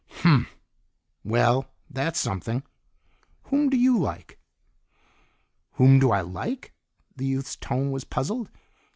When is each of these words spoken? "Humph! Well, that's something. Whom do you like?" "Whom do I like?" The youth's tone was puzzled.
"Humph! 0.21 0.49
Well, 1.23 1.67
that's 1.87 2.19
something. 2.19 2.63
Whom 3.43 3.69
do 3.69 3.77
you 3.77 3.99
like?" 3.99 4.39
"Whom 5.73 5.99
do 5.99 6.09
I 6.09 6.21
like?" 6.21 6.73
The 7.15 7.25
youth's 7.27 7.55
tone 7.55 7.91
was 7.91 8.03
puzzled. 8.03 8.49